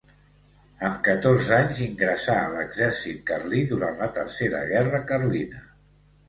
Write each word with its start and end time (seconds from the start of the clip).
Amb 0.85 0.93
catorze 1.07 1.51
anys 1.57 1.81
ingressà 1.87 2.37
a 2.45 2.47
l'exèrcit 2.55 3.21
carlí 3.29 3.61
durant 3.73 4.01
la 4.05 4.09
Tercera 4.17 4.63
Guerra 4.73 5.05
Carlina. 5.13 5.63